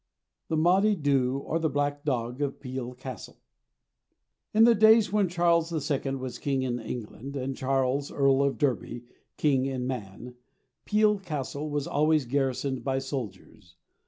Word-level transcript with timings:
THE 0.47 0.57
MODDEY 0.57 0.95
DOO 0.95 1.43
OR 1.45 1.59
THE 1.59 1.69
BLACK 1.69 2.03
DOG 2.03 2.41
OF 2.41 2.59
PEEL 2.59 2.95
CASTLE 2.95 3.37
In 4.51 4.63
the 4.63 4.73
days 4.73 5.11
when 5.13 5.29
Charles 5.29 5.71
II 5.71 6.15
was 6.15 6.39
king 6.39 6.63
in 6.63 6.79
England 6.79 7.35
and 7.35 7.55
Charles, 7.55 8.11
Earl 8.11 8.41
of 8.41 8.57
Derby, 8.57 9.03
king 9.37 9.67
in 9.67 9.85
Mann, 9.85 10.33
Peel 10.85 11.19
Castle 11.19 11.69
was 11.69 11.85
always 11.85 12.25
garrisoned 12.25 12.83
by 12.83 12.97
soldiers. 12.97 13.75